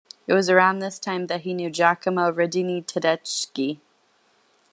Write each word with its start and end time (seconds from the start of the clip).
It 0.25 0.33
was 0.33 0.49
around 0.49 0.79
this 0.79 0.97
time 0.97 1.27
that 1.27 1.41
he 1.41 1.53
knew 1.53 1.69
Giacomo 1.69 2.31
Radini-Tedeschi. 2.31 3.81